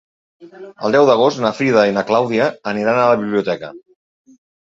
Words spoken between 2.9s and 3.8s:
a la biblioteca.